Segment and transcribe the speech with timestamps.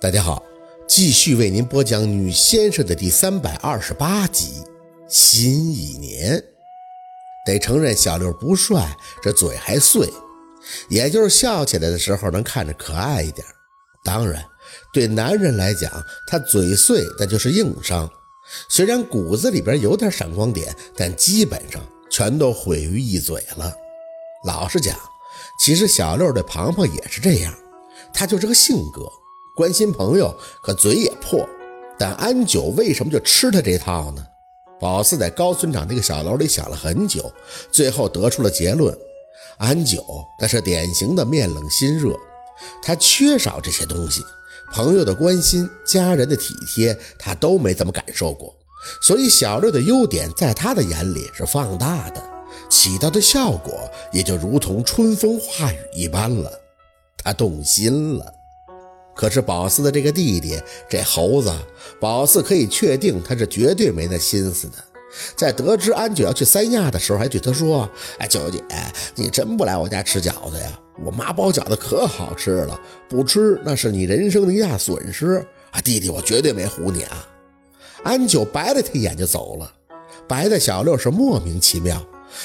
[0.00, 0.40] 大家好，
[0.86, 4.62] 继续为您播讲《女先生》的第三百二十八集。
[5.08, 6.40] 新一年，
[7.44, 10.08] 得承认小六不帅，这嘴还碎，
[10.88, 13.44] 也就是笑起来的时候能看着可爱一点。
[14.04, 14.44] 当然，
[14.92, 15.90] 对男人来讲，
[16.28, 18.08] 他嘴碎那就是硬伤。
[18.68, 23.74] 虽然骨子里边有点闪光点，但基本上全都毁于一嘴了。
[24.44, 24.96] 老实讲，
[25.60, 27.52] 其实小六对庞庞也是这样，
[28.14, 29.02] 他就这个性格。
[29.58, 30.32] 关心朋友，
[30.62, 31.44] 可嘴也破。
[31.98, 34.24] 但安九为什么就吃他这套呢？
[34.78, 37.32] 宝四在高村长那个小楼里想了很久，
[37.72, 38.96] 最后得出了结论：
[39.58, 40.00] 安九
[40.40, 42.16] 那是典型的面冷心热，
[42.80, 44.22] 他缺少这些东西，
[44.72, 48.54] 朋友的关心、家人的体贴，他都没怎么感受过。
[49.02, 52.22] 所以小六的优点在他的眼里是放大的，
[52.70, 53.74] 起到的效果
[54.12, 56.48] 也就如同春风化雨一般了。
[57.16, 58.37] 他动心了。
[59.18, 60.56] 可是宝四的这个弟弟，
[60.88, 61.52] 这猴子，
[61.98, 64.74] 宝四可以确定他是绝对没那心思的。
[65.34, 68.62] 在得知安九要去三亚的时候，还对他说：“哎，九姐，
[69.16, 70.78] 你真不来我家吃饺子呀？
[71.04, 77.26] 我妈包饺子可好吃了，不吃那是你人生的一大损失啊！”弟弟，我绝对没唬你啊！
[78.04, 79.72] 安九白了他一眼就走了，
[80.28, 82.00] 白的小六是莫名其妙。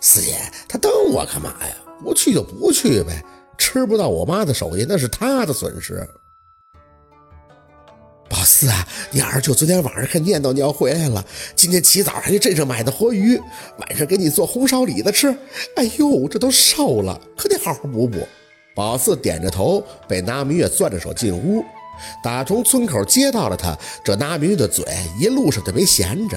[0.00, 1.76] 四爷，他瞪我干嘛呀？
[2.02, 3.22] 不去就不去呗，
[3.58, 6.08] 吃不到我妈的手艺，那是他的损失。
[8.34, 11.24] 宝四啊，你二舅昨天晚上还念叨你要回来了。
[11.54, 13.40] 今天起早还去镇上买的活鱼，
[13.78, 15.28] 晚上给你做红烧李子吃。
[15.76, 18.26] 哎呦，这都瘦了，可得好好补补。
[18.74, 21.64] 宝四点着头，被拿明月攥着手进屋。
[22.24, 24.84] 打从村口接到了他，这拿明月的嘴
[25.20, 26.36] 一路上就没闲着。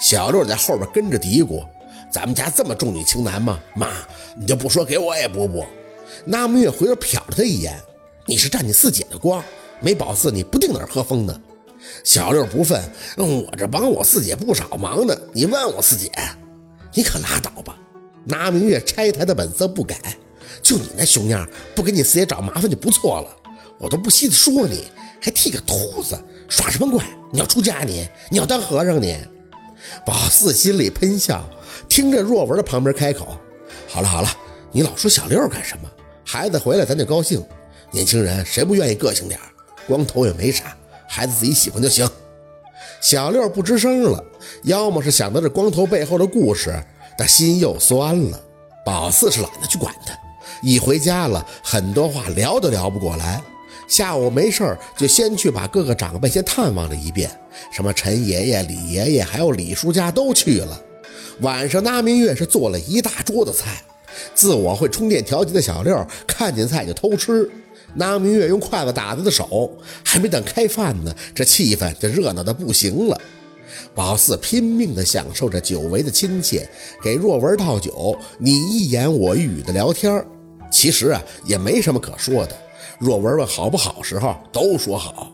[0.00, 1.64] 小六在后边跟着嘀咕
[2.10, 3.60] ：“咱们家这么重女轻男吗？
[3.76, 3.92] 妈，
[4.36, 5.64] 你就不说给我也补补。”
[6.26, 7.80] 拿明月回头瞟了他一眼
[8.26, 9.40] ：“你是占你四姐的光。”
[9.80, 11.40] 没宝四，你不定哪儿喝风呢。
[12.02, 12.82] 小六不忿，
[13.16, 16.10] 我这帮我四姐不少忙呢，你问我四姐，
[16.92, 17.78] 你可拉倒吧。
[18.24, 19.96] 拿明月拆台的本色不改，
[20.60, 23.36] 就你那熊样，不给你四姐找麻烦就不错了。
[23.78, 24.88] 我都不稀得说你，
[25.20, 27.04] 还剃个秃子，耍什么怪？
[27.32, 28.06] 你要出家你？
[28.28, 29.16] 你要当和尚你？
[30.04, 31.48] 宝四心里喷笑，
[31.88, 33.38] 听着若文的旁边开口
[33.86, 34.28] ：“好了好了，
[34.72, 35.88] 你老说小六干什么？
[36.24, 37.42] 孩子回来咱就高兴。
[37.92, 39.38] 年轻人谁不愿意个性点？”
[39.88, 40.76] 光头也没啥，
[41.08, 42.08] 孩子自己喜欢就行。
[43.00, 44.22] 小六不吱声了，
[44.64, 46.80] 要么是想到这光头背后的故事，
[47.16, 48.40] 他心又酸了。
[48.84, 50.16] 宝四是懒得去管他，
[50.62, 53.42] 一回家了，很多话聊都聊不过来。
[53.86, 57.30] 下午没事儿就先去把各个长辈先探望了一遍，
[57.70, 60.78] 什么陈爷爷、李爷爷，还有李叔家都去了。
[61.40, 63.82] 晚上，那明月是做了一大桌子菜，
[64.34, 67.50] 自我会充电调节的小六看见菜就偷吃。
[67.98, 69.70] 拿明月用筷子打他的手，
[70.04, 73.20] 还没等开饭呢，这气氛就热闹的不行了。
[73.94, 76.68] 宝四拼命的享受着久违的亲切，
[77.02, 80.24] 给若文倒酒，你一言我一语的聊天
[80.70, 82.56] 其实啊，也没什么可说的。
[82.98, 85.32] 若文问好不好时候，都说好，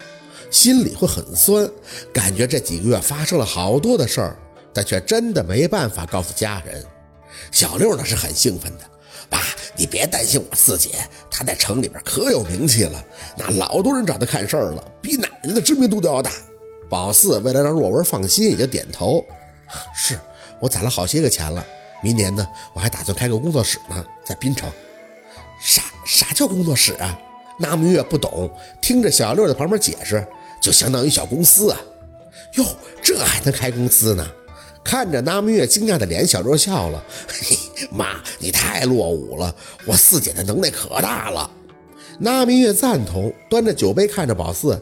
[0.51, 1.69] 心里会很酸，
[2.13, 4.37] 感觉这几个月发生了好多的事儿，
[4.73, 6.83] 但却真的没办法告诉家人。
[7.51, 8.85] 小六呢是很兴奋的。
[9.77, 10.91] 你别担心我四姐，
[11.31, 13.05] 她在城里边可有名气了，
[13.37, 16.31] 那老多人找她看事儿了，比奶奶的知名度都要大。
[16.89, 19.25] 宝四为了让若文放心，也就点头。
[19.95, 20.19] 是
[20.61, 21.65] 我攒了好些个钱了，
[22.03, 24.71] 明年呢，我还打算开个工作室呢，在滨城。
[25.61, 27.19] 啥啥叫工作室啊？
[27.59, 30.25] 那明月不懂，听着小六在旁边解释，
[30.61, 31.81] 就相当于小公司啊。
[32.55, 32.65] 哟，
[33.03, 34.31] 这还能开公司呢？
[34.85, 37.57] 看着那明月惊讶的脸，小若笑了：“嘿，
[37.91, 39.53] 妈，你太落伍了，
[39.87, 41.51] 我四姐的能耐可大了。”
[42.21, 44.81] 那明月赞同，端着酒杯看着宝四：“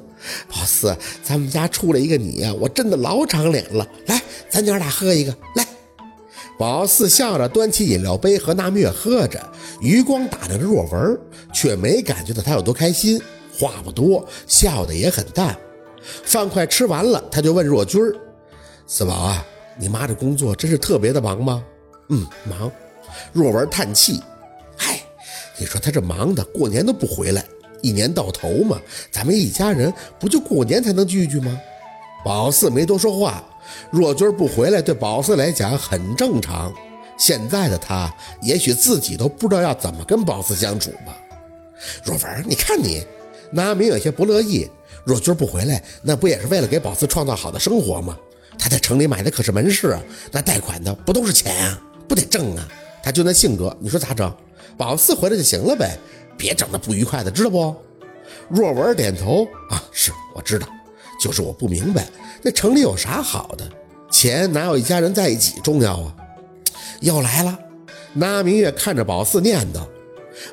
[0.52, 3.86] 宝四，咱们家出了一个你呀，我真的老长脸了。
[4.06, 4.20] 来，
[4.50, 5.66] 咱娘俩喝一个。”来，
[6.58, 9.40] 宝四笑着端起饮料杯和那明月喝着，
[9.80, 11.18] 余光打量着若文，
[11.54, 13.18] 却没感觉到他有多开心。
[13.58, 15.56] 话不多，笑的也很淡。
[16.24, 18.14] 饭快吃完了，他就问若君儿
[18.86, 19.46] ：“四宝啊。”
[19.76, 21.64] 你妈这工作真是特别的忙吗？
[22.10, 22.70] 嗯，忙。
[23.32, 24.22] 若文叹气，
[24.76, 25.00] 嗨，
[25.56, 27.44] 你说她这忙的，过年都不回来，
[27.82, 28.80] 一年到头嘛，
[29.10, 31.58] 咱们一家人不就过年才能聚聚吗？
[32.24, 33.44] 宝四没多说话。
[33.90, 36.72] 若君不回来，对宝四来讲很正常。
[37.16, 41.16] 现在的他，也许自己都不知道要怎么跟宝四相处吧。
[42.04, 43.04] 若文，你看你，
[43.50, 44.68] 那明有些不乐意。
[45.04, 48.16] 若君不回来，那不也是为了给宝四创造好的生活吗？
[48.58, 52.68] 他在城里买的可是门市啊，那贷款的不都是钱啊，不得挣啊！
[53.02, 54.32] 他就那性格，你说咋整？
[54.76, 55.98] 宝四回来就行了呗，
[56.36, 57.74] 别整那不愉快的，知道不？
[58.48, 60.68] 若文点头啊，是我知道，
[61.20, 62.06] 就是我不明白，
[62.42, 63.68] 那城里有啥好的？
[64.10, 66.14] 钱哪有一家人在一起重要啊？
[67.00, 67.58] 又来了，
[68.12, 69.80] 那明月看着宝四念叨：“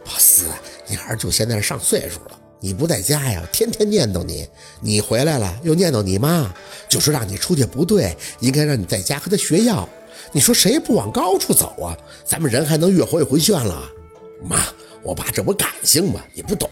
[0.03, 0.45] 宝四，
[0.87, 4.45] 你儿就现在上岁数了，你不在家呀，天天念叨你；
[4.81, 6.53] 你回来了又念叨你妈，
[6.87, 9.87] 就说让你出去不对，应该让你在家和他学药。
[10.31, 11.97] 你说谁不往高处走啊？
[12.25, 13.81] 咱们人还能越活越回旋了？
[14.43, 14.57] 妈，
[15.01, 16.21] 我爸这不感性吗？
[16.33, 16.69] 你不懂。”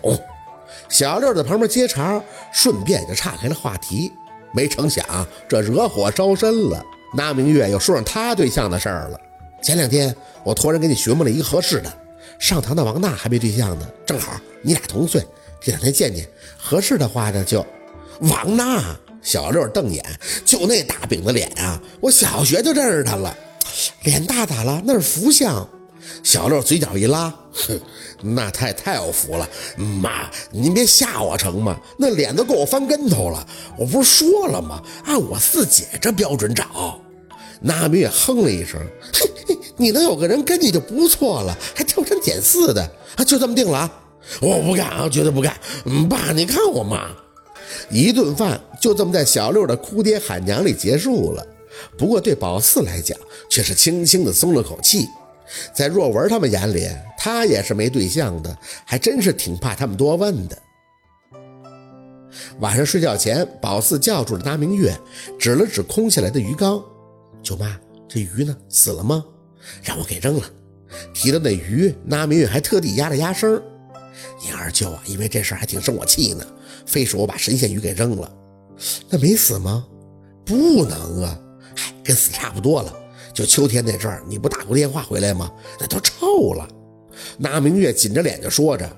[0.89, 2.21] 小六在旁边接茬，
[2.53, 4.11] 顺便就岔开了话题。
[4.53, 5.05] 没成想
[5.47, 6.83] 这惹火烧身了，
[7.13, 9.19] 那明月又说上他对象的事儿了。
[9.61, 11.91] 前两天我托人给你询问了一个合适的，
[12.39, 15.25] 上堂的王娜还没对象呢，正好你俩同岁，
[15.61, 16.27] 这两天见见，
[16.57, 17.65] 合适的话呢就。
[18.21, 20.03] 王娜，小六瞪眼，
[20.43, 23.35] 就那大饼子脸啊，我小学就认识他了。
[24.03, 24.81] 脸大咋了？
[24.85, 25.67] 那是福相。
[26.23, 27.79] 小六嘴角一拉，哼，
[28.23, 29.47] 那太太有福了。
[29.75, 31.79] 妈，您别吓我成吗？
[31.97, 33.45] 那脸都够我翻跟头了。
[33.77, 34.81] 我不是说了吗？
[35.05, 36.99] 按我四姐这标准找。
[37.59, 38.79] 那明月哼了一声，
[39.13, 43.23] 嘿，你能有个人跟你就不错了，还挑三拣四的啊？
[43.23, 43.91] 就这么定了啊？
[44.41, 45.55] 我不干啊，绝对不干。
[46.09, 47.09] 爸，你看我妈，
[47.89, 51.45] 一顿饭就这么在小六的哭爹喊娘里结束了。
[51.97, 53.17] 不过对宝四来讲，
[53.49, 55.07] 却是轻轻的松了口气。
[55.73, 60.57] 在若文他们眼里，他也是没对象的，还真是挺怕他们多问的。
[62.59, 64.93] 晚上睡觉前，宝四叫住了那明月，
[65.39, 66.83] 指了指空下来的鱼缸
[67.41, 68.55] ：“舅妈，这鱼呢？
[68.67, 69.23] 死了吗？
[69.83, 70.43] 让我给扔了。”
[71.13, 73.61] 提到那鱼，那明月还特地压了压声
[74.43, 76.45] ：“你二舅啊，因为这事还挺生我气呢，
[76.85, 78.31] 非说我把神仙鱼给扔了。
[79.09, 79.85] 那没死吗？
[80.45, 81.39] 不能啊，
[81.75, 82.93] 嗨，跟死差不多了。”
[83.33, 85.51] 就秋天那阵儿，你不打过电话回来吗？
[85.79, 86.67] 那都臭了。
[87.37, 88.89] 那明月紧着脸就说着：“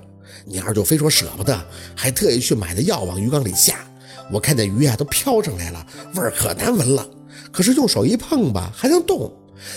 [0.46, 1.62] 你二舅非说舍不得，
[1.94, 3.86] 还特意去买的药往鱼缸里下。
[4.32, 7.06] 我看那鱼啊都飘上来了，味儿可难闻了。
[7.52, 9.30] 可是用手一碰吧，还能动。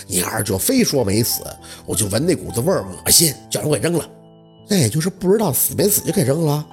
[0.06, 1.42] 你二舅非说没死，
[1.84, 4.08] 我就闻那股子味儿恶心，叫人给扔了。
[4.68, 6.66] 那也就是不知道死没死就给扔了。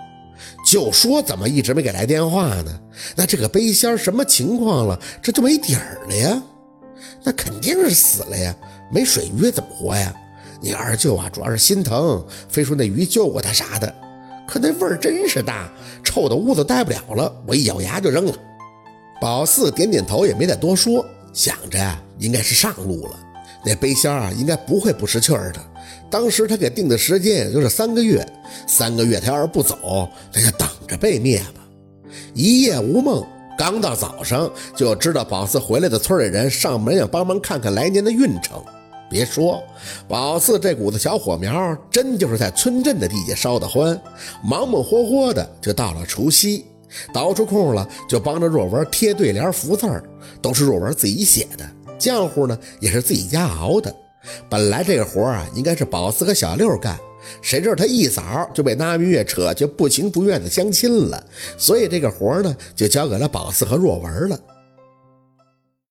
[0.65, 2.79] 就说怎么一直没给来电话呢？
[3.15, 4.99] 那这个背仙什么情况了？
[5.21, 6.41] 这就没底儿了呀。”
[7.23, 8.55] 那肯定是死了呀，
[8.91, 10.13] 没水鱼怎么活呀？
[10.59, 13.94] 你二舅啊，主要是心疼，非说那鱼救过他啥的。
[14.47, 15.69] 可那味儿真是大，
[16.03, 17.33] 臭的屋子待不了了。
[17.47, 18.33] 我一咬牙就扔了。
[19.19, 21.79] 宝四点点头，也没再多说，想着，
[22.17, 23.19] 应该是上路了。
[23.63, 25.59] 那背仙啊，应该不会不识趣儿的。
[26.09, 28.25] 当时他给定的时间也就是三个月，
[28.67, 31.61] 三个月他要是不走，那就等着被灭吧。
[32.33, 33.25] 一夜无梦。
[33.57, 38.59] 刚到早上，就知道宝四回来的村里人上门要帮忙看看来年的运程。
[39.07, 39.61] 别说，
[40.07, 43.99] 宝四这股子小火苗，真就是在村镇的地界烧得欢。
[44.44, 46.65] 忙忙活活的就到了除夕，
[47.13, 49.85] 倒出空了就帮着若文贴对联、福字，
[50.41, 51.69] 都是若文自己写的。
[51.99, 53.94] 浆糊呢，也是自己家熬的。
[54.50, 56.97] 本来这个活啊，应该是宝四和小六干。
[57.41, 61.23] 谁知道他一早就被那明月扯去不情不愿的相亲了，
[61.57, 64.39] 所以这个活呢就交给了宝四和若文了。